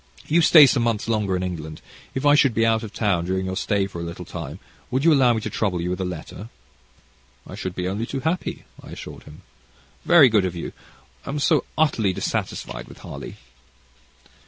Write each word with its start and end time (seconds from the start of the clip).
"You 0.25 0.41
stay 0.41 0.65
some 0.65 0.81
months 0.81 1.07
longer 1.07 1.35
in 1.35 1.43
England. 1.43 1.79
If 2.15 2.25
I 2.25 2.33
should 2.33 2.55
be 2.55 2.65
out 2.65 2.81
of 2.81 2.91
town 2.91 3.25
during 3.25 3.45
your 3.45 3.55
stay 3.55 3.85
for 3.85 4.01
a 4.01 4.03
little 4.03 4.25
time, 4.25 4.57
would 4.89 5.05
you 5.05 5.13
allow 5.13 5.31
me 5.33 5.41
to 5.41 5.49
trouble 5.51 5.79
you 5.79 5.91
with 5.91 6.01
a 6.01 6.05
letter?" 6.05 6.49
"I 7.45 7.53
should 7.53 7.75
be 7.75 7.87
only 7.87 8.07
too 8.07 8.21
happy," 8.21 8.65
I 8.81 8.89
assured 8.93 9.25
him. 9.25 9.43
"Very 10.03 10.27
good 10.27 10.43
of 10.43 10.55
you. 10.55 10.73
I 11.23 11.29
am 11.29 11.37
so 11.39 11.65
utterly 11.77 12.13
dissatisfied 12.13 12.87
with 12.87 12.97
Harley." 12.97 13.35